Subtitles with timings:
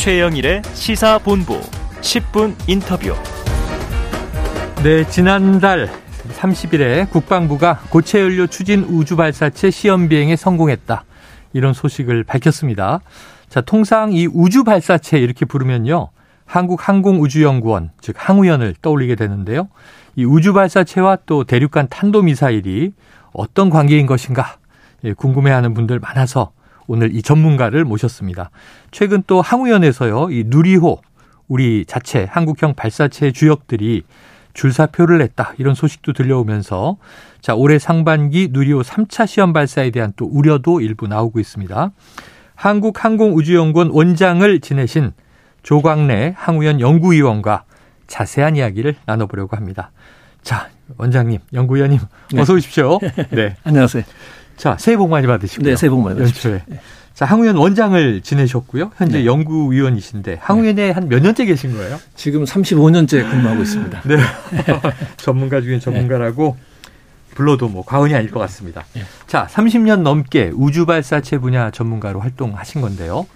[0.00, 1.60] 최영일의 시사본부
[2.00, 3.14] 10분 인터뷰.
[4.82, 5.90] 네, 지난달
[6.38, 11.04] 30일에 국방부가 고체 연료 추진 우주 발사체 시험 비행에 성공했다.
[11.52, 13.00] 이런 소식을 밝혔습니다.
[13.50, 16.08] 자, 통상 이 우주 발사체 이렇게 부르면요.
[16.46, 19.68] 한국항공우주연구원, 즉 항우연을 떠올리게 되는데요.
[20.16, 22.94] 이 우주 발사체와 또 대륙간 탄도 미사일이
[23.34, 24.56] 어떤 관계인 것인가
[25.04, 26.52] 예, 궁금해하는 분들 많아서
[26.90, 28.50] 오늘 이 전문가를 모셨습니다.
[28.90, 31.00] 최근 또 항우연에서요, 이 누리호,
[31.46, 34.02] 우리 자체 한국형 발사체 주역들이
[34.54, 35.54] 줄사표를 냈다.
[35.58, 36.96] 이런 소식도 들려오면서
[37.40, 41.92] 자, 올해 상반기 누리호 3차 시험 발사에 대한 또 우려도 일부 나오고 있습니다.
[42.56, 45.12] 한국항공우주연구원 원장을 지내신
[45.62, 47.66] 조광래 항우연 연구위원과
[48.08, 49.92] 자세한 이야기를 나눠보려고 합니다.
[50.42, 52.00] 자, 원장님, 연구위원님,
[52.32, 52.40] 네.
[52.40, 52.98] 어서 오십시오.
[53.30, 53.54] 네.
[53.62, 54.02] 안녕하세요.
[54.60, 55.70] 자, 새해 복 많이 받으시고요.
[55.70, 56.50] 네, 새해 복 많이 받으십시오.
[56.66, 56.80] 네.
[57.14, 58.90] 자, 항우연 원장을 지내셨고요.
[58.94, 59.24] 현재 네.
[59.24, 60.90] 연구위원이신데 항우연에 네.
[60.90, 61.98] 한몇 년째 계신 거예요?
[62.14, 64.02] 지금 35년째 근무하고 있습니다.
[64.04, 64.16] 네.
[65.16, 66.58] 전문가 중에 전문가라고
[67.34, 68.84] 불러도 뭐 과언이 아닐 것 같습니다.
[68.92, 69.02] 네.
[69.26, 73.26] 자, 30년 넘게 우주 발사체 분야 전문가로 활동하신 건데요.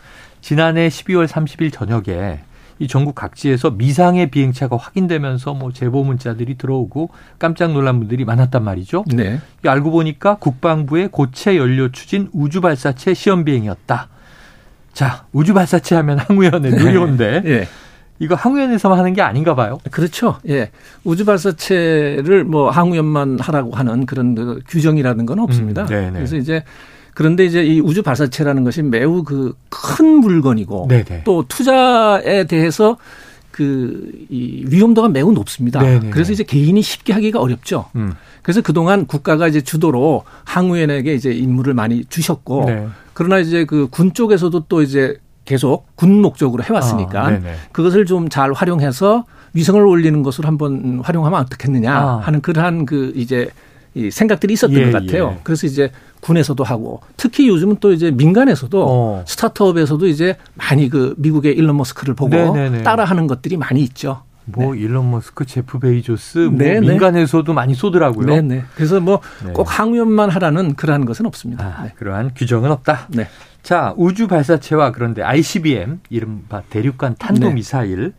[0.43, 2.41] 지난해 12월 30일 저녁에
[2.85, 9.05] 이 전국 각지에서 미상의 비행차가 확인되면서 뭐 제보 문자들이 들어오고 깜짝 놀란 분들이 많았단 말이죠.
[9.15, 9.41] 네.
[9.65, 14.09] 알고 보니까 국방부의 고체 연료 추진 우주 발사체 시험 비행이었다.
[14.93, 16.77] 자, 우주 발사체 하면 항우연의 네.
[16.77, 17.69] 누리호인데 네.
[18.19, 19.79] 이거 항우연에서만 하는 게 아닌가 봐요.
[19.91, 20.39] 그렇죠.
[20.49, 20.71] 예.
[21.05, 25.83] 우주 발사체를 뭐 항우연만 하라고 하는 그런 그 규정이라는 건 없습니다.
[25.83, 26.13] 음, 네, 네.
[26.13, 26.63] 그래서 이제
[27.15, 31.23] 그런데 이제 이 우주 발사체라는 것이 매우 그 큰 물건이고 네네.
[31.25, 32.97] 또 투자에 대해서
[33.51, 35.81] 그 이 위험도가 매우 높습니다.
[35.81, 36.11] 네네.
[36.11, 37.87] 그래서 이제 개인이 쉽게 하기가 어렵죠.
[37.95, 38.15] 음.
[38.43, 42.89] 그래서 그동안 국가가 이제 주도로 항우연에게 이제 임무를 많이 주셨고 네.
[43.13, 47.41] 그러나 이제 그 군 쪽에서도 또 이제 계속 군 목적으로 해왔으니까 아,
[47.73, 52.17] 그것을 좀 잘 활용해서 위성을 올리는 것으로 한번 활용하면 어떻겠느냐 아.
[52.25, 53.49] 하는 그러한 그 이제
[53.95, 55.35] 이 생각들이 있었던 예, 것 같아요.
[55.37, 55.41] 예.
[55.45, 55.91] 그래서 이제
[56.25, 59.25] 군에서도 하고 특히 요즘은 또 이제 민간에서도 어.
[59.27, 62.83] 스타트업에서도 이제 많이 그 미국의 일론 머스크를 보고 네네네.
[62.83, 64.23] 따라하는 것들이 많이 있죠.
[64.47, 64.81] 뭐 네.
[64.81, 66.89] 일론 머스크, 제프 베이조스, 뭐 네, 네.
[66.89, 68.27] 민간에서도 많이 쏘더라고요.
[68.27, 68.65] 네네.
[68.75, 69.63] 그래서 뭐 꼭 네.
[69.67, 71.77] 항우연만 하라는 그러한 것은 없습니다.
[71.79, 71.93] 아, 네.
[71.97, 73.09] 그러한 규정은 없다.
[73.11, 73.29] 네.
[73.63, 78.13] 자 우주 발사체와 그런데 ICBM 이른바 대륙간 탄도 미사일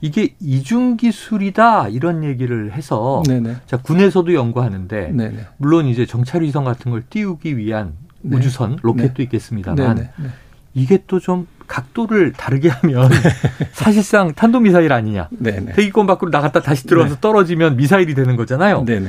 [0.00, 3.56] 이게 이중 기술이다 이런 얘기를 해서 네네.
[3.66, 5.46] 자 군에서도 연구하는데 네네.
[5.56, 8.36] 물론 이제 정찰 위성 같은 걸 띄우기 위한 네.
[8.36, 9.22] 우주선 로켓도 네.
[9.24, 10.28] 있겠습니다만 네.
[10.74, 13.10] 이게 또 좀 각도를 다르게 하면
[13.72, 15.28] 사실상 탄도 미사일 아니냐.
[15.30, 15.72] 네네.
[15.72, 17.20] 대기권 밖으로 나갔다 다시 들어와서 네.
[17.20, 18.84] 떨어지면 미사일이 되는 거잖아요.
[18.84, 19.08] 네네.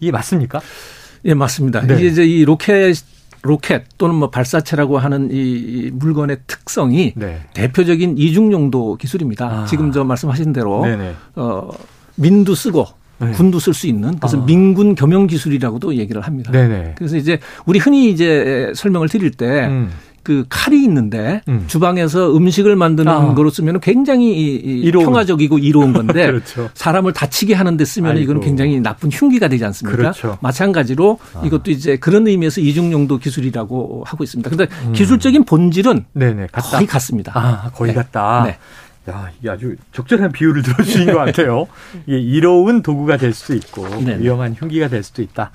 [0.00, 0.60] 이게 맞습니까?
[1.24, 1.80] 예, 맞습니다.
[1.80, 1.94] 네.
[1.94, 2.94] 이게 이제 이 로켓
[3.46, 7.40] 로켓 또는 뭐 발사체라고 하는 이 물건의 특성이 네.
[7.54, 9.46] 대표적인 이중 용도 기술입니다.
[9.46, 9.64] 아.
[9.66, 11.14] 지금 저 말씀하신 대로 네네.
[11.36, 11.70] 어
[12.16, 12.86] 민도 쓰고
[13.18, 13.30] 네.
[13.32, 14.44] 군도 쓸 수 있는 그래서 아.
[14.44, 16.50] 민군 겸용 기술이라고도 얘기를 합니다.
[16.52, 16.94] 네네.
[16.96, 19.90] 그래서 이제 우리 흔히 이제 설명을 드릴 때 음.
[20.26, 21.66] 그 칼이 있는데 음.
[21.68, 23.32] 주방에서 음식을 만드는 아.
[23.34, 25.04] 거로 쓰면 굉장히 이로운.
[25.04, 26.68] 평화적이고 이로운 건데 그렇죠.
[26.74, 29.96] 사람을 다치게 하는데 쓰면 이건 굉장히 나쁜 흉기가 되지 않습니까?
[29.96, 30.36] 그렇죠.
[30.40, 31.42] 마찬가지로 아.
[31.44, 34.50] 이것도 이제 그런 의미에서 이중용도 기술이라고 하고 있습니다.
[34.50, 34.94] 근데 음.
[34.94, 36.48] 기술적인 본질은 네네.
[36.50, 37.30] 거의 같습니다.
[37.36, 37.94] 아, 거의 네.
[37.94, 38.42] 같다.
[38.46, 38.58] 네.
[39.08, 41.68] 야, 이게 아주 적절한 비유를 들어주신 것 같아요.
[42.06, 44.24] 이게 이로운 도구가 될 수도 있고 네네.
[44.24, 45.52] 위험한 흉기가 될 수도 있다.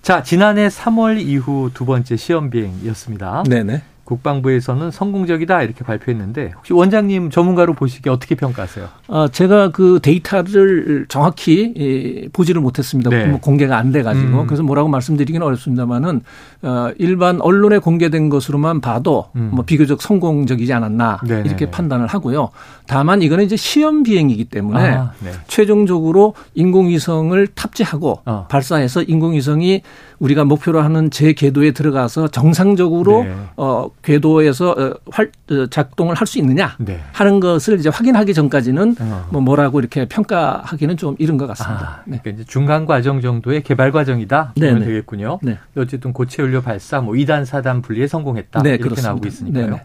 [0.00, 3.42] 자, 지난해 3월 이후 두 번째 시험 비행이었습니다.
[3.48, 3.82] 네네.
[4.06, 8.88] 국방부에서는 성공적이다 이렇게 발표했는데 혹시 원장님 전문가로 보시기에 어떻게 평가하세요?
[9.08, 13.10] 아 제가 그 데이터를 정확히 예, 보지를 못했습니다.
[13.10, 13.26] 네.
[13.26, 14.46] 뭐 공개가 안 돼가지고 음.
[14.46, 16.22] 그래서 뭐라고 말씀드리기는 어렵습니다만은
[16.62, 19.50] 어, 일반 언론에 공개된 것으로만 봐도 음.
[19.52, 21.48] 뭐 비교적 성공적이지 않았나 네네네.
[21.48, 22.50] 이렇게 판단을 하고요.
[22.86, 25.32] 다만 이거는 이제 시험 비행이기 때문에 아, 네.
[25.48, 28.46] 최종적으로 인공위성을 탑재하고 어.
[28.48, 29.82] 발사해서 인공위성이
[30.18, 33.34] 우리가 목표로 하는 제 궤도에 들어가서 정상적으로 네.
[33.56, 37.00] 어 궤도에서 어, 활 어, 작동을 할 수 있느냐 네.
[37.12, 39.28] 하는 것을 이제 확인하기 전까지는 어.
[39.30, 42.00] 뭐 뭐라고 이렇게 평가하기는 좀 이른 것 같습니다.
[42.00, 42.18] 아, 네.
[42.20, 44.86] 그러니까 이제 중간 과정 정도의 개발 과정이다 보면 네, 네.
[44.86, 45.38] 되겠군요.
[45.42, 45.58] 네.
[45.76, 49.10] 어쨌든 고체 연료 발사 뭐 2단 4단 분리에 성공했다 네, 이렇게 그렇습니다.
[49.10, 49.70] 나오고 있으니까요.
[49.70, 49.82] 네,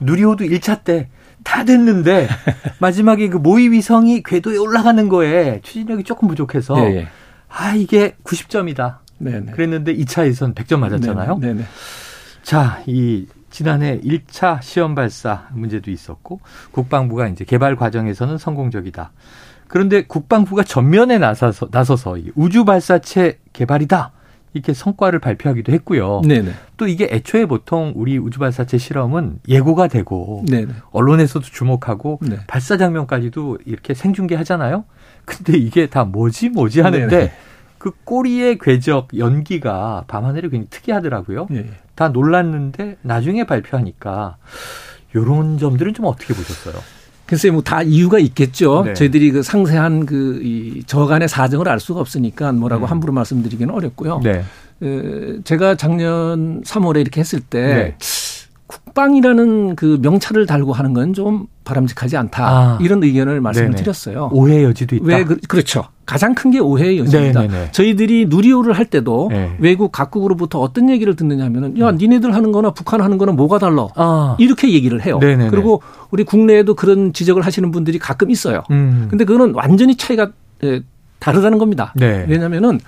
[0.00, 1.08] 누리호도 1차 때
[1.44, 2.26] 다 됐는데
[2.80, 6.74] 마지막에 그 모의 위성이 궤도에 올라가는 거에 추진력이 조금 부족해서
[7.48, 8.96] 아 이게 90점이다.
[9.24, 9.52] 네네.
[9.52, 11.38] 그랬는데 2차에선 100점 맞았잖아요.
[11.38, 11.64] 네네.
[12.42, 16.40] 자, 이 지난해 1차 시험 발사 문제도 있었고
[16.72, 19.12] 국방부가 이제 개발 과정에서는 성공적이다.
[19.68, 24.12] 그런데 국방부가 전면에 나서서 나서서 우주 발사체 개발이다.
[24.54, 26.22] 이렇게 성과를 발표하기도 했고요.
[26.26, 26.52] 네네.
[26.76, 30.72] 또 이게 애초에 보통 우리 우주발사체 실험은 예고가 되고 네네.
[30.92, 32.38] 언론에서도 주목하고 네.
[32.46, 34.84] 발사 장면까지도 이렇게 생중계하잖아요.
[35.24, 37.32] 근데 이게 다 뭐지 뭐지 하는데.
[37.84, 41.48] 그 꼬리의 궤적 연기가 밤하늘이 굉장히 특이하더라고요.
[41.50, 41.66] 네.
[41.94, 44.38] 다 놀랐는데 나중에 발표하니까
[45.14, 46.82] 요런 점들은 좀 어떻게 보셨어요?
[47.26, 48.84] 글쎄 뭐 다 이유가 있겠죠.
[48.84, 48.94] 네.
[48.94, 52.90] 저희들이 그 상세한 그 이 저간의 사정을 알 수가 없으니까 뭐라고 음.
[52.90, 54.20] 함부로 말씀드리기는 어렵고요.
[54.22, 54.42] 네.
[54.82, 57.96] 에, 제가 작년 3월에 이렇게 했을 때 네.
[58.74, 62.44] 국방이라는 그 명찰을 달고 하는 건 좀 바람직하지 않다.
[62.46, 62.78] 아.
[62.80, 63.82] 이런 의견을 말씀을 네네.
[63.82, 64.30] 드렸어요.
[64.32, 65.04] 오해 여지도 있다.
[65.06, 67.42] 왜 그, 렇죠 가장 큰 게 오해의 여지입니다.
[67.42, 67.70] 네네네.
[67.72, 69.54] 저희들이 누리호를 할 때도 네.
[69.60, 71.96] 외국 각국으로부터 어떤 얘기를 듣느냐 하면은 야, 음.
[71.96, 73.86] 니네들 하는 거나 북한 하는 거나 뭐가 달라?
[73.94, 74.36] 아.
[74.40, 75.18] 이렇게 얘기를 해요.
[75.20, 75.50] 네네네.
[75.50, 78.62] 그리고 우리 국내에도 그런 지적을 하시는 분들이 가끔 있어요.
[78.70, 79.06] 음.
[79.08, 80.30] 근데 그거는 완전히 차이가
[80.64, 80.82] 예,
[81.20, 81.92] 다르다는 겁니다.
[81.96, 82.24] 네.
[82.28, 82.80] 왜냐면은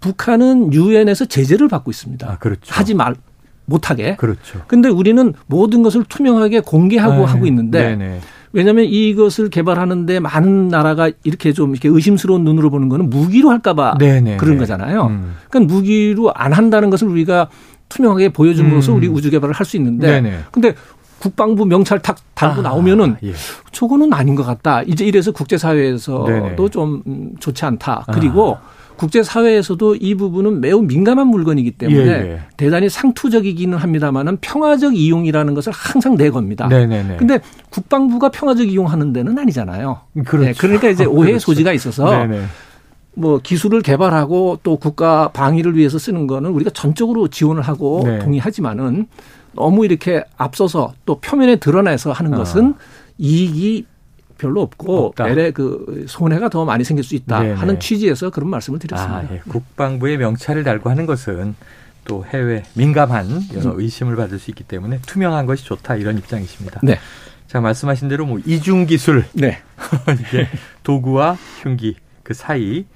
[0.00, 2.30] 북한은 유엔에서 제재를 받고 있습니다.
[2.30, 2.74] 아, 그렇죠.
[2.74, 3.14] 하지 말
[3.64, 4.16] 못하게.
[4.16, 4.62] 그렇죠.
[4.66, 7.24] 근데 우리는 모든 것을 투명하게 공개하고 네.
[7.24, 8.20] 하고 있는데 네네.
[8.52, 14.36] 왜냐하면 이것을 개발하는데 많은 나라가 이렇게 좀 이렇게 의심스러운 눈으로 보는 거는 무기로 할까봐 네네.
[14.36, 15.06] 그런 거잖아요.
[15.06, 15.36] 음.
[15.48, 17.48] 그러니까 무기로 안 한다는 것을 우리가
[17.88, 18.98] 투명하게 보여줌으로써 음.
[18.98, 20.38] 우리 우주 개발을 할 수 있는데 네네.
[20.50, 20.74] 근데
[21.18, 23.32] 국방부 명찰 탁 달고 아, 나오면은 예.
[23.70, 24.82] 저거는 아닌 것 같다.
[24.82, 27.02] 이제 이래서 국제사회에서도 좀
[27.38, 28.06] 좋지 않다.
[28.12, 28.81] 그리고 아.
[29.02, 32.40] 국제사회에서도 이 부분은 매우 민감한 물건이기 때문에 예, 예.
[32.56, 36.68] 대단히 상투적이기는 합니다만은 평화적 이용이라는 것을 항상 내겁니다.
[36.68, 37.16] 네네네.
[37.16, 37.40] 근데
[37.70, 40.00] 국방부가 평화적 이용하는 데는 아니잖아요.
[40.24, 40.46] 그렇죠.
[40.46, 41.46] 네, 그러니까 이제 오해의 그렇죠.
[41.46, 42.42] 소지가 있어서 네네.
[43.14, 48.20] 뭐 기술을 개발하고 또 국가 방위를 위해서 쓰는 거는 우리가 전적으로 지원을 하고 네.
[48.20, 49.08] 동의하지만은
[49.54, 52.36] 너무 이렇게 앞서서 또 표면에 드러내서 하는 어.
[52.36, 52.74] 것은 어.
[53.18, 53.86] 이익이
[54.42, 55.28] 별로 없고 없다.
[55.28, 57.54] LA 그 손해가 더 많이 생길 수 있다 네네.
[57.54, 59.18] 하는 취지에서 그런 말씀을 드렸습니다.
[59.18, 59.40] 아, 예.
[59.48, 61.54] 국방부의 명찰을 달고 하는 것은
[62.04, 63.80] 또 해외 민감한 여러 음.
[63.80, 66.80] 의심을 받을 수 있기 때문에 투명한 것이 좋다 이런 입장이십니다.
[66.82, 66.98] 네.
[67.46, 69.62] 자 말씀하신 대로 뭐 이중 기술, 네.
[70.18, 70.48] 이게
[70.82, 72.86] 도구와 흉기 그 사이.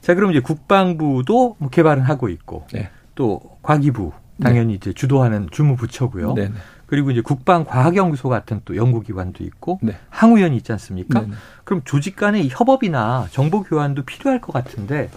[0.00, 2.90] 자 그럼 이제 국방부도 뭐 개발은 하고 있고 네.
[3.16, 4.74] 또 과기부 당연히 네.
[4.74, 6.34] 이제 주도하는 주무부처고요.
[6.34, 6.52] 네.
[6.92, 6.96] 네.
[6.96, 9.96] 그리고 이제 국방과학연구소 같은 또 연구기관도 있고 네.
[10.10, 11.20] 항우연이 있지 않습니까?
[11.22, 11.32] 네네.
[11.64, 15.08] 그럼 조직 간의 협업이나 정보 교환도 필요할 것 같은데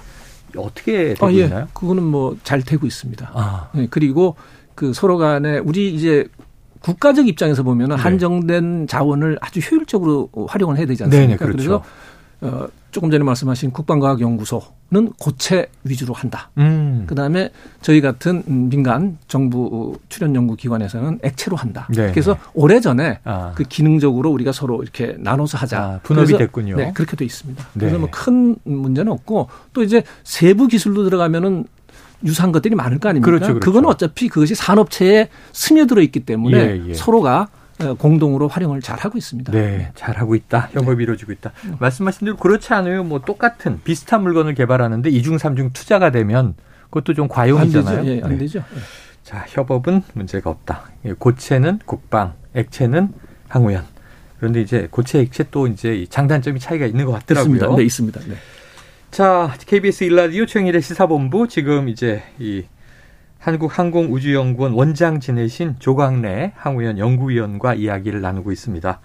[0.56, 1.44] 어떻게 되고 아, 예.
[1.44, 1.68] 있나요?
[1.74, 3.30] 그거는 뭐 잘 되고 있습니다.
[3.34, 3.70] 아.
[3.74, 4.38] 네, 그리고
[4.74, 6.28] 그 서로 간에 우리 이제
[6.80, 7.96] 국가적 입장에서 보면 네.
[7.96, 11.28] 한정된 자원을 아주 효율적으로 활용을 해야 되지 않습니까?
[11.28, 11.58] 네네, 그렇죠.
[11.58, 11.84] 그래서
[12.46, 16.50] 어, 조금 전에 말씀하신 국방과학연구소는 고체 위주로 한다.
[16.58, 17.04] 음.
[17.08, 17.50] 그다음에
[17.82, 21.88] 저희 같은 민간 정부 출연 연구 기관에서는 액체로 한다.
[21.94, 22.12] 네.
[22.12, 23.52] 그래서 오래 전에 아.
[23.56, 25.78] 그 기능적으로 우리가 서로 이렇게 나눠서 하자.
[25.82, 26.78] 아, 분업이 그래서, 됐군요.
[26.78, 27.64] 네, 그렇게 돼 있습니다.
[27.74, 27.80] 네.
[27.80, 31.66] 그래서 뭐 큰 문제는 없고 또 이제 세부 기술로 들어가면은
[32.24, 33.26] 유사한 것들이 많을 거 아닙니까?
[33.26, 33.60] 그렇죠, 그렇죠.
[33.60, 36.94] 그건 어차피 그것이 산업체에 스며들어 있기 때문에 예, 예.
[36.94, 37.48] 서로가 어,
[37.98, 39.52] 공동으로 활용을 잘 하고 있습니다.
[39.52, 40.70] 네, 잘 하고 있다.
[40.72, 41.04] 협업이 네.
[41.04, 41.52] 이루어지고 있다.
[41.66, 41.76] 음.
[41.80, 43.04] 말씀하신 대로 그렇지 않아요.
[43.04, 46.56] 뭐 똑같은 비슷한 물건을 개발하는데 이중 삼중 투자가 되면
[46.86, 48.00] 그것도 좀 과용이잖아요.
[48.00, 48.16] 안 되죠.
[48.16, 48.38] 예, 안 네.
[48.38, 48.60] 되죠.
[48.60, 48.80] 예.
[49.24, 50.84] 자, 협업은 문제가 없다.
[51.06, 53.12] 예, 고체는 국방, 액체는
[53.50, 53.84] 항우연.
[54.38, 57.56] 그런데 이제 고체, 액체 또 이제 장단점이 차이가 있는 것 같더라고요.
[57.56, 57.76] 있습니다.
[57.76, 58.20] 네, 있습니다.
[58.28, 58.36] 네.
[59.12, 62.64] 자, KBS 일라디오 최영일의 시사본부 지금 이제 이
[63.46, 69.00] 한국항공우주연구원 원장 지내신 조광래 항우연 연구위원과 이야기를 나누고 있습니다.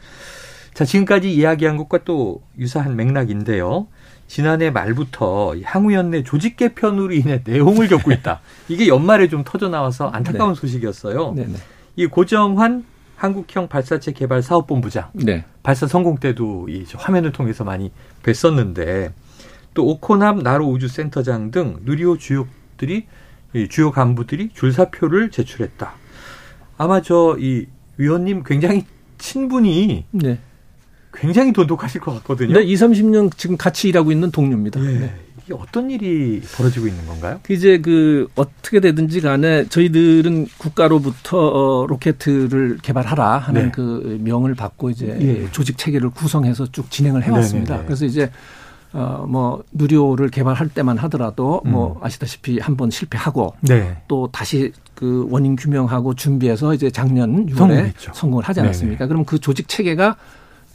[0.73, 3.87] 자, 지금까지 이야기한 것과 또 유사한 맥락인데요.
[4.26, 8.41] 지난해 말부터 항우연 내 조직 개편으로 인해 내홍을 겪고 있다.
[8.69, 10.61] 이게 연말에 좀 터져 나와서 안타까운 네.
[10.61, 11.35] 소식이었어요.
[11.37, 11.59] 네 네.
[11.97, 12.85] 이 고정환
[13.17, 15.45] 한국형 발사체 개발 사업본부장 네.
[15.62, 19.12] 발사 성공 때도 이 화면을 통해서 많이 뵀었는데
[19.75, 23.05] 또 오코남 나로 우주센터장 등 누리호 주역들이 이
[23.69, 25.92] 주요 간부들이 줄사표를 제출했다.
[26.78, 27.66] 아마 저 이
[28.00, 28.85] 위원님 굉장히
[29.19, 30.38] 친분이 네.
[31.12, 32.54] 굉장히 돈독하실 것 같거든요.
[32.54, 34.80] 네, 2, 30년 지금 같이 일하고 있는 동료입니다.
[34.80, 34.99] 예.
[34.99, 35.14] 네.
[35.45, 37.40] 이게 어떤 일이 벌어지고 있는 건가요?
[37.50, 43.71] 이제 그 어떻게 되든지 간에 저희들은 국가로부터 어, 로켓을 개발하라 하는 네.
[43.73, 45.50] 그 명을 받고 이제 예.
[45.50, 47.75] 조직 체계를 구성해서 쭉 진행을 해왔습니다.
[47.75, 47.87] 네네네.
[47.87, 48.30] 그래서 이제
[48.92, 51.70] 어, 뭐, 누리호를 개발할 때만 하더라도 뭐 음.
[51.70, 53.97] 뭐 아시다시피 한 번 실패하고 네.
[54.09, 58.12] 또 다시 그 원인 규명하고 준비해서 이제 작년 6월에 성공했죠.
[58.14, 58.99] 성공을 하지 않았습니까?
[58.99, 59.09] 네네.
[59.09, 60.16] 그럼 그 조직 체계가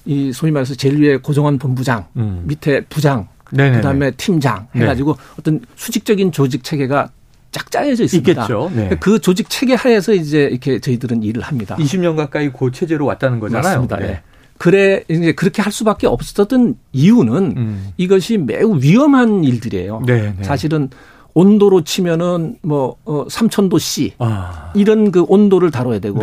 [0.05, 2.43] 이 소위 말해서 제일 위에 고정원 본부장 음.
[2.45, 3.77] 밑에 부장 네네네.
[3.77, 4.81] 그다음에 팀장 네.
[4.81, 5.19] 해가지고 네.
[5.39, 7.09] 어떤 수직적인 조직 체계가
[7.51, 8.31] 짝 짜여져 있습니다.
[8.31, 8.71] 있겠죠.
[8.75, 8.89] 네.
[8.99, 11.75] 그 조직 체계 하에서 이제 이렇게 저희들은 일을 합니다.
[11.77, 13.63] 20년 가까이 그 체제로 왔다는 거잖아요.
[13.63, 13.97] 맞습니다.
[13.97, 14.21] 네.
[14.57, 17.87] 그래 이제 그렇게 할 수밖에 없었던 이유는 음.
[17.97, 20.03] 이것이 매우 위험한 일들이에요.
[20.05, 20.43] 네, 네.
[20.43, 20.89] 사실은
[21.33, 24.71] 온도로 치면은 뭐 어, 3000도 C 아.
[24.75, 26.19] 이런 그 온도를 다뤄야 되고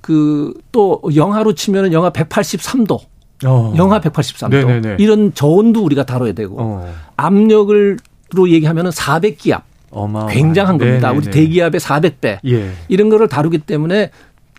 [0.00, 3.00] 그 또 영하로 치면은 영하 183도
[3.46, 3.74] 어.
[3.76, 4.96] 영하 183도 네네네.
[5.00, 6.94] 이런 저온도 우리가 다뤄야 되고 어.
[7.16, 10.26] 압력을로 얘기하면은 400기압 어마어마.
[10.30, 11.08] 굉장한 겁니다.
[11.08, 11.16] 네네네.
[11.26, 12.70] 우리 대기압의 400배 예.
[12.88, 14.10] 이런 거를 다루기 때문에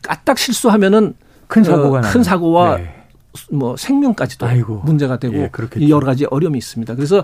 [0.02, 1.14] 까딱 실수하면은
[1.48, 2.97] 큰 사고가 어, 큰 사고와 네.
[3.52, 4.82] 뭐 생명까지도 아이고.
[4.86, 6.96] 문제가 되고 예, 여러 가지 어려움이 있습니다.
[6.96, 7.24] 그래서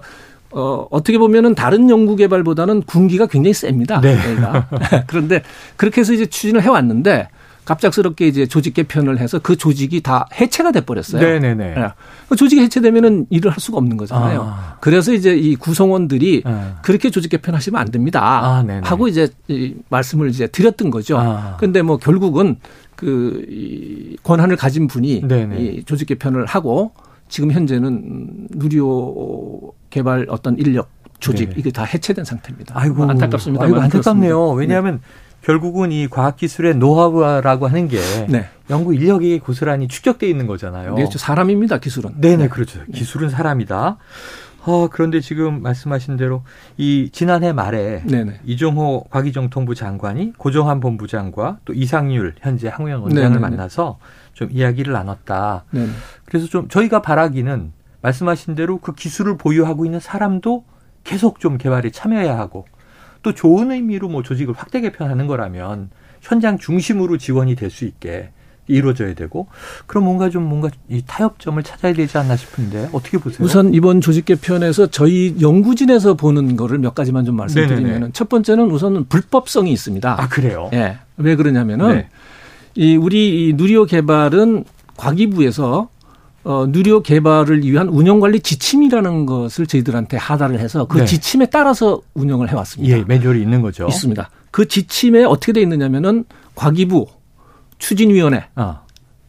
[0.51, 3.99] 어, 어떻게 보면은 다른 연구 개발보다는 군기가 굉장히 셉니다.
[4.01, 4.17] 네.
[5.07, 5.41] 그런데
[5.75, 7.27] 그렇게 해서 이제 추진을 해왔는데
[7.65, 11.21] 갑작스럽게 이제 조직 개편을 해서 그 조직이 다 해체가 돼 버렸어요.
[11.21, 11.75] 네네네.
[11.75, 11.87] 네.
[12.27, 14.41] 그 조직이 해체되면은 일을 할 수가 없는 거잖아요.
[14.41, 14.77] 아.
[14.81, 16.65] 그래서 이제 이 구성원들이 네.
[16.81, 18.21] 그렇게 조직 개편하시면 안 됩니다.
[18.21, 21.17] 아, 하고 이제 이 말씀을 이제 드렸던 거죠.
[21.17, 21.55] 아.
[21.57, 22.57] 근데 뭐 결국은
[22.95, 25.57] 그 이 권한을 가진 분이 네네.
[25.59, 26.93] 이 조직 개편을 하고
[27.27, 31.55] 지금 현재는 누리호 개발 어떤 인력 조직 네.
[31.57, 32.73] 이게 다 해체된 상태입니다.
[32.77, 33.63] 아이고 안타깝습니다.
[33.63, 34.51] 아이고 안타깝네요.
[34.51, 35.01] 왜냐하면 네.
[35.41, 38.47] 결국은 이 과학기술의 노하우라고 하는 게 네.
[38.69, 40.91] 연구 인력이 고스란히 축적돼 있는 거잖아요.
[40.95, 41.17] 네, 그렇죠.
[41.17, 41.79] 사람입니다.
[41.79, 42.11] 기술은.
[42.21, 42.47] 네네 네.
[42.49, 42.79] 그렇죠.
[42.93, 43.97] 기술은 사람이다.
[44.65, 46.43] 어, 그런데 지금 말씀하신 대로
[46.77, 48.39] 이 지난해 말에 네네.
[48.45, 53.39] 이종호 과기정 통부 장관이 고정한 본부장과 또 이상률 현재 항우영 원장을 네네네.
[53.39, 53.99] 만나서
[54.33, 55.65] 좀 이야기를 나눴다.
[55.71, 55.89] 네네.
[56.25, 60.63] 그래서 좀 저희가 바라기는 말씀하신 대로 그 기술을 보유하고 있는 사람도
[61.03, 62.65] 계속 좀 개발에 참여해야 하고
[63.21, 65.89] 또 좋은 의미로 뭐 조직을 확대 개편하는 거라면
[66.21, 68.31] 현장 중심으로 지원이 될 수 있게
[68.67, 69.47] 이루어져야 되고
[69.85, 73.45] 그럼 뭔가 좀 뭔가 이 타협점을 찾아야 되지 않나 싶은데 어떻게 보세요?
[73.45, 79.05] 우선 이번 조직 개편에서 저희 연구진에서 보는 거를 몇 가지만 좀 말씀드리면 첫 번째는 우선
[79.07, 80.21] 불법성이 있습니다.
[80.21, 80.69] 아 그래요?
[80.73, 80.97] 예.
[81.17, 82.09] 왜 그러냐면은 네.
[82.75, 84.63] 이 우리 이 누리호 개발은
[84.97, 85.89] 과기부에서
[86.45, 91.05] 어, 누리호 개발을 위한 운영관리 지침이라는 것을 저희들한테 하달을 해서 그 네.
[91.05, 92.97] 지침에 따라서 운영을 해왔습니다.
[92.97, 93.87] 예, 매뉴얼이 있는 거죠.
[93.87, 94.29] 있습니다.
[94.51, 97.07] 그 지침에 어떻게 돼 있느냐면은 과기부
[97.83, 98.81] 추진위원회, 아.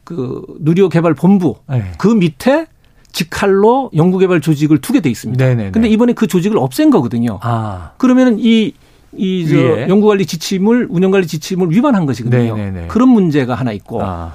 [0.05, 1.83] 그 누리호 개발 본부 네.
[1.99, 2.67] 그 밑에
[3.11, 5.45] 직할로 연구개발 조직을 두게 돼 있습니다.
[5.45, 5.71] 네네네.
[5.73, 7.41] 근데 이번에 그 조직을 없앤 거거든요.
[7.43, 7.93] 아.
[7.99, 8.73] 그러면은 이
[9.17, 12.57] 이저 연구관리 지침을 운영관리 지침을 위반한 것이거든요.
[12.57, 12.89] 네네네.
[12.89, 14.35] 그런 문제가 하나 있고 아.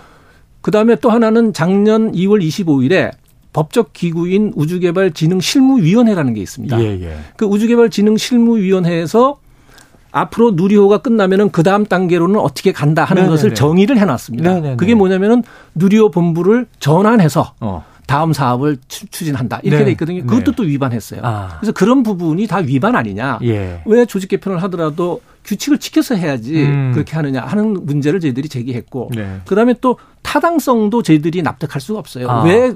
[0.62, 3.12] 그다음에 또 하나는 작년 2월 25일에
[3.52, 6.82] 법적 기구인 우주개발진흥실무위원회라는 게 있습니다.
[6.82, 7.18] 예, 예.
[7.36, 9.40] 그 우주개발진흥실무위원회에서
[10.12, 13.36] 앞으로 누리호가 끝나면은 그 다음 단계로는 어떻게 간다 하는 네네네.
[13.36, 14.54] 것을 정의를 해놨습니다.
[14.54, 14.76] 네네네.
[14.78, 15.44] 그게 뭐냐면은
[15.76, 17.86] 누리호 본부를 전환해서 어.
[18.08, 19.86] 다음 사업을 추진한다 이렇게 네.
[19.86, 20.22] 돼 있거든요.
[20.26, 20.56] 그것도 네.
[20.56, 21.22] 또 위반했어요.
[21.24, 21.58] 아.
[21.60, 23.38] 그래서 그런 부분이 다 위반 아니냐?
[23.44, 23.84] 예.
[23.86, 26.92] 왜 조직 개편을 하더라도 규칙을 지켜서 해야지 음.
[26.94, 29.42] 그렇게 하느냐 하는 문제를 저희들이 제기했고 네.
[29.46, 32.30] 그다음에 또 타당성도 저희들이 납득할 수가 없어요.
[32.30, 32.44] 아.
[32.44, 32.74] 왜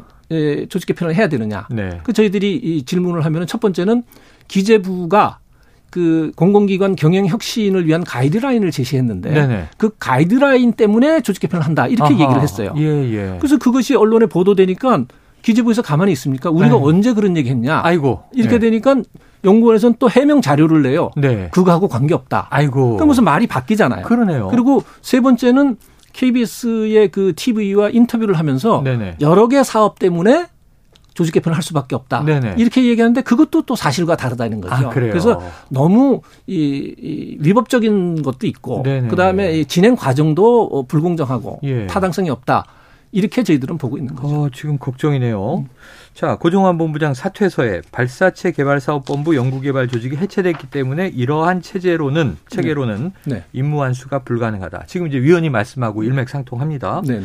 [0.69, 1.67] 조직 개편을 해야 되느냐?
[1.71, 1.99] 네.
[2.03, 4.03] 그 저희들이 이 질문을 하면은 첫 번째는
[4.47, 5.39] 기재부가
[5.93, 9.65] 그 공공기관 경영 혁신을 위한 가이드라인을 제시했는데 네네.
[9.77, 12.23] 그 가이드라인 때문에 조직 개편을 한다 이렇게 아하.
[12.23, 12.73] 얘기를 했어요.
[12.77, 13.35] 예, 예.
[13.37, 15.05] 그래서 그것이 언론에 보도되니까
[15.43, 16.49] 기재부에서 가만히 있습니까?
[16.49, 16.81] 우리가 네.
[16.81, 17.81] 언제 그런 얘기했냐?
[17.83, 18.71] 아이고 이렇게 네.
[18.71, 18.95] 되니까
[19.43, 21.11] 연구원에서는 또 해명 자료를 내요.
[21.15, 21.49] 네.
[21.51, 22.47] 그거하고 관계 없다.
[22.49, 22.95] 아이고.
[22.95, 24.03] 그럼 무슨 말이 바뀌잖아요.
[24.03, 24.47] 그러네요.
[24.49, 25.77] 그리고 세 번째는
[26.13, 29.17] KBS의 그 TV와 인터뷰를 하면서 네네.
[29.21, 30.47] 여러 개 사업 때문에
[31.13, 32.23] 조직 개편을 할 수밖에 없다.
[32.23, 32.55] 네네.
[32.57, 34.73] 이렇게 얘기하는데 그것도 또 사실과 다르다는 거죠.
[34.75, 41.59] 아, 그래서 너무 이, 이 위법적인 것도 있고 그 다음에 이 진행 과정도 어, 불공정하고
[41.63, 41.87] 예.
[41.87, 42.65] 타당성이 없다.
[43.13, 44.43] 이렇게 저희들은 보고 있는 거죠.
[44.43, 45.57] 어, 지금 걱정이네요.
[45.59, 45.69] 음.
[46.15, 53.35] 자, 고종환 본부장 사퇴서에 발사체 개발사업본부 연구개발 조직이 해체됐기 때문에 이러한 체제로는 체계로는 네.
[53.35, 53.43] 네.
[53.53, 54.85] 임무 완수가 불가능하다.
[54.87, 57.03] 지금 이제 위원이 말씀하고 일맥상통합니다.
[57.05, 57.21] 네.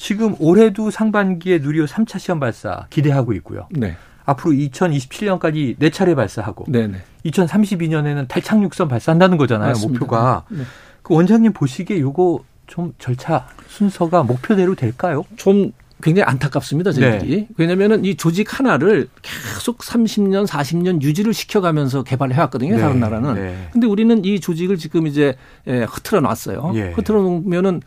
[0.00, 3.68] 지금 올해도 상반기에 누리호 3차 시험 발사 기대하고 있고요.
[3.70, 3.96] 네.
[4.24, 6.96] 앞으로 2027년까지 4차례 발사하고 네네.
[7.26, 9.68] 2032년에는 탈착륙선 발사한다는 거잖아요.
[9.68, 10.00] 맞습니다.
[10.00, 10.44] 목표가.
[10.48, 10.62] 네.
[11.02, 15.26] 그 원장님 보시기에 요거 좀 절차 순서가 목표대로 될까요?
[15.36, 17.36] 좀 굉장히 안타깝습니다, 저희들이.
[17.36, 17.48] 네.
[17.58, 22.80] 왜냐면은 이 조직 하나를 계속 30년, 40년 유지를 시켜가면서 개발을 해왔거든요, 네.
[22.80, 23.34] 다른 나라는.
[23.34, 23.68] 네.
[23.70, 26.72] 근데 우리는 이 조직을 지금 이제 예, 흐트러 놨어요.
[26.76, 26.92] 예.
[26.92, 27.82] 흐트러 놓으면은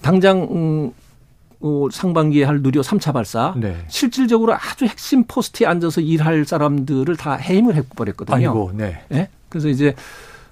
[0.00, 0.92] 당장 음, 어,
[1.90, 3.76] 상반기에 할 누리호 3차 발사 네.
[3.88, 8.36] 실질적으로 아주 핵심 포스트에 앉아서 일할 사람들을 다 해임을 해버렸거든요.
[8.36, 9.02] 아이고, 네.
[9.08, 9.28] 네?
[9.48, 9.94] 그래서 이제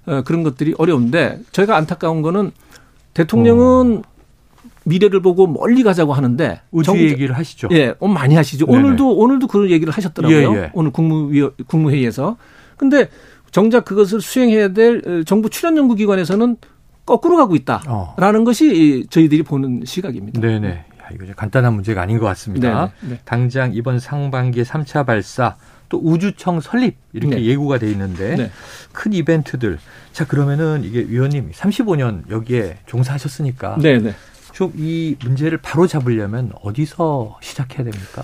[0.06, 2.52] 어, 그런 것들이 어려운데 저희가 안타까운 거는
[3.14, 4.10] 대통령은 어.
[4.84, 7.68] 미래를 보고 멀리 가자고 하는데 우주 정, 얘기를 하시죠.
[7.72, 8.66] 예, 어, 많이 하시죠.
[8.66, 8.78] 네네.
[8.78, 10.54] 오늘도 오늘도 그런 얘기를 하셨더라고요.
[10.54, 10.70] 예, 예.
[10.72, 12.36] 오늘 국무위 국무회의에서.
[12.76, 13.08] 근데
[13.50, 16.56] 정작 그것을 수행해야 될 어, 정부 출연 연구기관에서는
[17.04, 18.44] 거꾸로 가고 있다라는 어.
[18.44, 20.40] 것이 저희들이 보는 시각입니다.
[20.40, 20.84] 네네.
[21.14, 22.92] 이거 간단한 문제가 아닌 것 같습니다.
[23.02, 23.20] 네, 네.
[23.24, 25.56] 당장 이번 상반기 3차 발사
[25.88, 27.44] 또 우주청 설립 이렇게 네.
[27.44, 28.50] 예고가 돼 있는데 네.
[28.92, 29.78] 큰 이벤트들.
[30.12, 34.14] 자 그러면은 이게 위원님 35년 여기에 종사하셨으니까 네, 네.
[34.52, 38.22] 좀이 문제를 바로 잡으려면 어디서 시작해야 됩니까?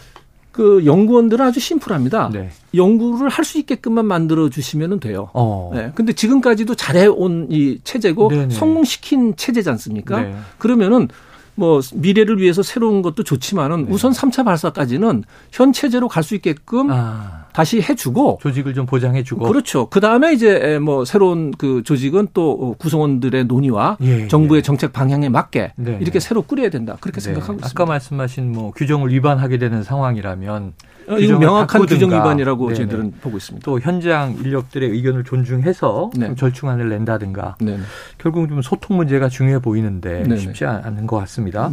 [0.52, 2.30] 그 연구원들은 아주 심플합니다.
[2.32, 2.50] 네.
[2.74, 5.28] 연구를 할 수 있게끔만 만들어 주시면 돼요.
[5.34, 5.70] 어.
[5.74, 5.92] 네.
[5.94, 8.54] 근데 지금까지도 잘해온 이 체제고 네네.
[8.54, 10.22] 성공시킨 체제지 않습니까?
[10.22, 10.34] 네.
[10.58, 11.08] 그러면은
[11.56, 13.90] 뭐 미래를 위해서 새로운 것도 좋지만은 네.
[13.90, 17.46] 우선 3차 발사까지는 현 체제로 갈 수 있게끔 아.
[17.52, 19.88] 다시 해주고 조직을 좀 보장해주고 그렇죠.
[19.88, 24.62] 그 다음에 이제 뭐 새로운 그 조직은 또 구성원들의 논의와 예, 정부의 예.
[24.62, 26.20] 정책 방향에 맞게 네, 이렇게 네.
[26.20, 27.24] 새로 꾸려야 된다 그렇게 네.
[27.24, 27.68] 생각하고 있습니다.
[27.70, 30.72] 아까 말씀하신 뭐 규정을 위반하게 되는 상황이라면 어,
[31.20, 31.86] 이거 명확한 바꾸든가.
[31.86, 32.76] 규정 위반이라고 네네.
[32.76, 33.64] 저희들은 보고 있습니다.
[33.64, 36.34] 또 현장 인력들의 의견을 존중해서 네.
[36.34, 37.82] 절충안을 낸다든가 네네.
[38.18, 40.36] 결국 좀 소통 문제가 중요해 보이는데 네네.
[40.38, 41.70] 쉽지 않은 것 같습니다.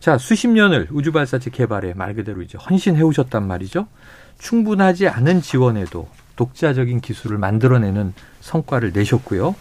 [0.00, 3.86] 자 수십 년을 우주 발사체 개발에 말 그대로 이제 헌신해 오셨단 말이죠.
[4.38, 9.56] 충분하지 않은 지원에도 독자적인 기술을 만들어내는 성과를 내셨고요.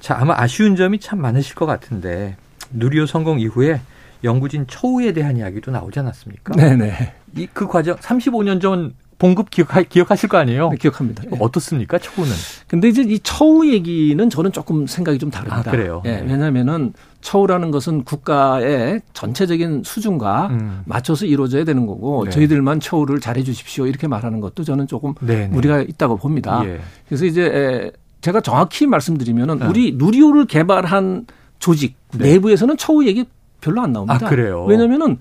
[0.00, 2.36] 자 아마 아쉬운 점이 참 많으실 것 같은데
[2.70, 3.80] 누리호 성공 이후에
[4.24, 6.54] 연구진 초우에 대한 이야기도 나오지 않았습니까?
[6.54, 7.14] 네네.
[7.36, 10.70] 이 그 과정 35년 전 봉급 기억하, 기억하실 거 아니에요?
[10.70, 11.22] 네, 기억합니다.
[11.26, 11.36] 예.
[11.38, 12.32] 어떻습니까, 초우는?
[12.66, 15.62] 근데 이제 이 초우 얘기는 저는 조금 생각이 좀 다릅니다.
[15.64, 16.02] 아, 그래요?
[16.06, 16.26] 예, 네.
[16.32, 20.82] 왜냐면은 초우라는 것은 국가의 전체적인 수준과 음.
[20.86, 22.30] 맞춰서 이루어져야 되는 거고 네.
[22.32, 25.14] 저희들만 초우를 잘해 주십시오 이렇게 말하는 것도 저는 조금.
[25.20, 25.46] 네.
[25.46, 26.60] 무리가 있다고 봅니다.
[26.64, 26.80] 예.
[27.06, 29.66] 그래서 이제 제가 정확히 말씀드리면은 네.
[29.66, 31.26] 우리 누리호를 개발한
[31.60, 32.32] 조직 네.
[32.32, 33.24] 내부에서는 초우 얘기
[33.60, 34.26] 별로 안 나옵니다.
[34.26, 34.64] 아, 그래요?
[34.64, 35.16] 왜냐면은 어,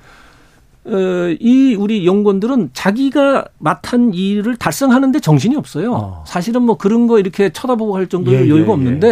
[1.39, 5.93] 이 우리 연구원들은 자기가 맡은 일을 달성하는데 정신이 없어요.
[5.93, 6.23] 어.
[6.27, 9.07] 사실은 뭐 그런 거 이렇게 쳐다보고 할 정도의 예, 여유가 예, 없는데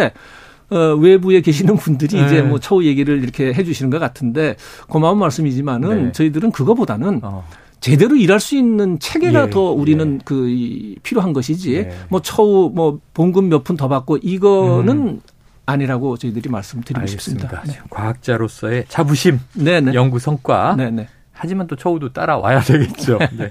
[0.72, 0.76] 예.
[0.76, 2.26] 어, 외부에 계시는 분들이 예.
[2.26, 4.56] 이제 뭐 처우 얘기를 이렇게 해 주시는 것 같은데
[4.88, 6.12] 고마운 말씀이지만은 네.
[6.12, 7.44] 저희들은 그거보다는 어.
[7.80, 10.18] 제대로 일할 수 있는 체계가 예, 더 우리는 예.
[10.24, 11.90] 그 필요한 것이지 예.
[12.08, 15.20] 뭐 처우 뭐 봉급 몇 푼 더 받고 이거는 음.
[15.66, 17.48] 아니라고 저희들이 말씀드리고 알겠습니다.
[17.48, 17.62] 싶습니다.
[17.80, 17.86] 네.
[17.90, 19.94] 과학자로서의 자부심, 네네.
[19.94, 20.74] 연구 성과.
[20.76, 21.06] 네네.
[21.40, 23.18] 하지만 또 처우도 따라와야 되겠죠.
[23.32, 23.50] 네.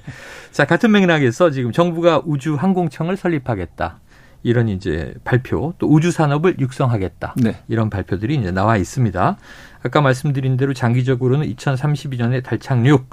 [0.52, 3.99] 자, 같은 맥락에서 지금 정부가 우주항공청을 설립하겠다.
[4.43, 7.34] 이런 이제 발표, 또 우주 산업을 육성하겠다.
[7.38, 7.58] 네.
[7.67, 9.38] 이런 발표들이 이제 나와 있습니다.
[9.84, 13.10] 아까 말씀드린 대로 장기적으로는 2032년에 달 착륙,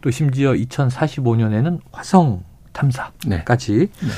[0.00, 3.72] 또 심지어 2045년에는 화성 탐사까지.
[3.72, 3.86] 네.
[3.86, 4.12] 네.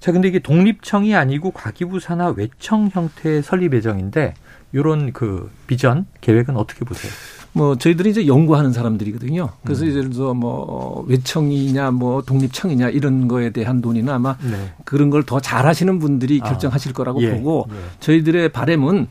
[0.00, 4.34] 자, 근데 이게 독립청이 아니고 과기부 산하 외청 형태의 설립 예정인데
[4.74, 7.12] 요런 그 비전 계획은 어떻게 보세요?
[7.54, 9.50] 뭐 저희들이 이제 연구하는 사람들이거든요.
[9.64, 9.90] 그래서 음.
[9.90, 14.72] 예를 들어서 뭐 외청이냐 뭐 독립청이냐 이런 거에 대한 논의는 아마 네.
[14.84, 16.48] 그런 걸 더 잘하시는 분들이 아.
[16.48, 17.30] 결정하실 거라고 예.
[17.30, 17.76] 보고 예.
[18.00, 19.06] 저희들의 바램은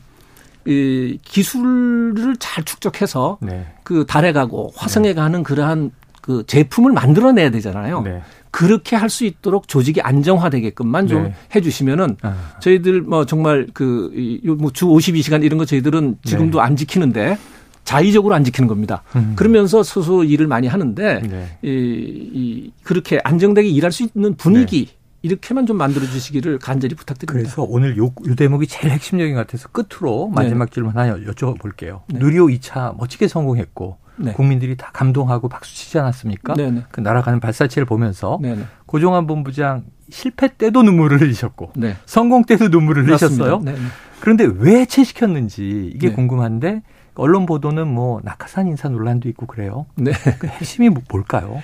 [0.66, 3.66] 이 기술을 잘 축적해서 네.
[3.82, 5.14] 그 달에 가고 화성에 네.
[5.14, 8.02] 가는 그러한 그 제품을 만들어내야 되잖아요.
[8.02, 8.22] 네.
[8.52, 11.34] 그렇게 할 수 있도록 조직이 안정화되게끔만 좀 네.
[11.54, 12.36] 해주시면은 아.
[12.60, 16.64] 저희들 뭐 정말 그뭐주 52시간 이런 거 저희들은 지금도 네.
[16.64, 17.38] 안 지키는데
[17.84, 19.02] 자의적으로 안 지키는 겁니다.
[19.16, 19.34] 음.
[19.36, 21.58] 그러면서 스스로 일을 많이 하는데 네.
[21.62, 24.92] 이, 이 그렇게 안정되게 일할 수 있는 분위기 네.
[25.22, 27.48] 이렇게만 좀 만들어 주시기를 간절히 부탁드립니다.
[27.48, 30.74] 그래서 오늘 요, 요 대목이 제일 핵심적인 것 같아서 끝으로 마지막 네.
[30.74, 32.00] 질문 하나 여쭤볼게요.
[32.08, 32.18] 네.
[32.18, 34.32] 누리호 2차 멋지게 성공했고 네.
[34.32, 36.54] 국민들이 다 감동하고 박수 치지 않았습니까?
[36.54, 36.70] 네네.
[36.70, 36.84] 네.
[36.90, 38.56] 그 날아가는 발사체를 보면서 네네.
[38.56, 38.64] 네.
[38.86, 41.96] 고종환 본부장 실패 때도 눈물을 흘리셨고 네.
[42.04, 43.60] 성공 때도 눈물을 흘리셨어요.
[43.60, 43.78] 네네.
[44.20, 46.14] 그런데 왜 해체시켰는지 이게 네.
[46.14, 46.82] 궁금한데
[47.14, 49.86] 언론 보도는 뭐 낙하산 인사 논란도 있고 그래요.
[49.96, 50.12] 네.
[50.38, 51.62] 그 핵심이 뭐 뭘까요?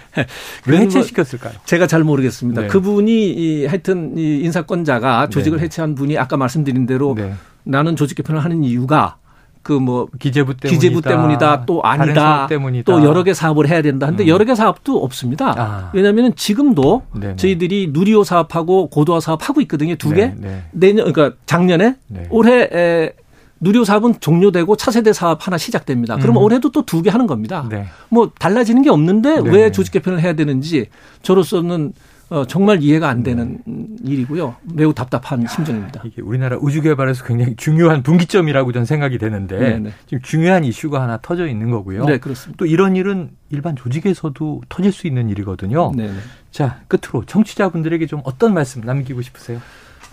[0.66, 1.54] 왜 해체시켰을까요?
[1.64, 2.62] 제가 잘 모르겠습니다.
[2.62, 2.66] 네.
[2.68, 5.64] 그분이 이 하여튼 이 인사권자가 조직을 네.
[5.64, 7.32] 해체한 분이 아까 말씀드린 대로 네.
[7.64, 9.16] 나는 조직 개편을 하는 이유가
[9.62, 10.68] 그뭐 기재부 때문이다.
[10.68, 11.66] 기재부 때문이다.
[11.66, 12.46] 또 아니다.
[12.46, 12.90] 때문이다.
[12.90, 14.06] 또 여러 개 사업을 해야 된다.
[14.06, 14.28] 근데 음.
[14.28, 15.54] 여러 개 사업도 없습니다.
[15.58, 15.90] 아.
[15.92, 17.36] 왜냐하면 지금도 네네.
[17.36, 19.94] 저희들이 누리호 사업하고 고도화 사업 하고 있거든요.
[19.96, 20.28] 두 개.
[20.28, 20.62] 네, 네.
[20.72, 22.26] 내년 그러니까 작년에 네.
[22.30, 23.12] 올해 에
[23.60, 26.16] 누리호 사업은 종료되고 차세대 사업 하나 시작됩니다.
[26.16, 26.44] 그러면 음.
[26.44, 27.66] 올해도 또 두 개 하는 겁니다.
[27.68, 27.86] 네.
[28.08, 29.50] 뭐 달라지는 게 없는데 네.
[29.50, 30.88] 왜 조직 개편을 해야 되는지
[31.22, 31.92] 저로서는
[32.30, 33.86] 어, 정말 이해가 안 되는 네.
[34.04, 34.56] 일이고요.
[34.74, 36.02] 매우 답답한 심정입니다.
[36.04, 39.78] 이게 우리나라 우주 개발에서 굉장히 중요한 분기점이라고 저는 생각이 되는데 네네.
[39.78, 39.90] 네.
[40.06, 42.04] 지금 중요한 이슈가 하나 터져 있는 거고요.
[42.04, 42.56] 네, 그렇습니다.
[42.58, 45.92] 또 이런 일은 일반 조직에서도 터질 수 있는 일이거든요.
[45.96, 46.12] 네네.
[46.12, 46.18] 네.
[46.50, 49.60] 자, 끝으로 청취자분들에게 좀 어떤 말씀 남기고 싶으세요?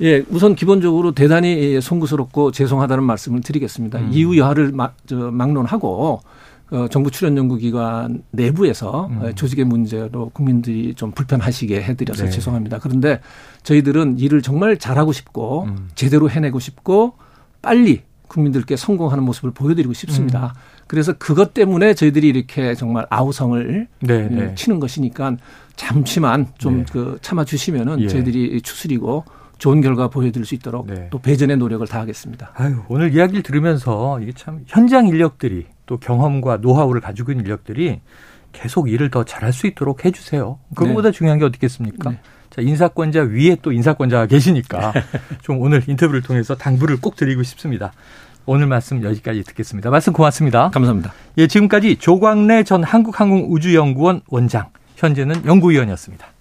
[0.02, 4.00] 예, 우선 기본적으로 대단히 송구스럽고 죄송하다는 말씀을 드리겠습니다.
[4.00, 4.10] 음.
[4.12, 6.22] 이후 여하를 막, 저, 막론하고
[6.72, 9.22] 어, 정부 출연연구기관 내부에서 음.
[9.22, 12.30] 어, 조직의 문제로 국민들이 좀 불편하시게 해드려서 네.
[12.32, 12.80] 죄송합니다.
[12.80, 13.20] 그런데
[13.64, 15.90] 저희들은 일을 정말 잘하고 싶고 음.
[15.96, 17.14] 제대로 해내고 싶고
[17.62, 20.54] 빨리 국민들께 성공하는 모습을 보여드리고 싶습니다.
[20.56, 20.60] 음.
[20.88, 24.56] 그래서 그것 때문에 저희들이 이렇게 정말 아우성을 네, 네.
[24.56, 25.38] 치는 것이니까
[25.76, 27.18] 잠시만 좀그 네.
[27.22, 28.08] 참아 주시면은 예.
[28.08, 29.26] 저희들이 추스리고
[29.58, 31.08] 좋은 결과 보여드릴 수 있도록 네.
[31.12, 32.52] 또 배전의 노력을 다하겠습니다.
[32.56, 38.02] 아유, 오늘 이야기를 들으면서 이게 참 현장 인력들이 또 경험과 노하우를 가지고 있는 인력들이
[38.52, 40.60] 계속 일을 더 잘할 수 있도록 해주세요.
[40.76, 41.18] 그거보다 네.
[41.18, 42.12] 중요한 게 어떻겠습니까?
[42.12, 42.20] 네.
[42.50, 44.94] 자, 인사권자 위에 또 인사권자가 계시니까
[45.44, 47.92] 좀 오늘 인터뷰를 통해서 당부를 꼭 드리고 싶습니다.
[48.46, 49.90] 오늘 말씀 여기까지 듣겠습니다.
[49.90, 50.70] 말씀 고맙습니다.
[50.70, 51.14] 감사합니다.
[51.38, 56.28] 예, 지금까지 조광래 전 한국항공우주연구원 원장, 현재는 연구위원이었습니다.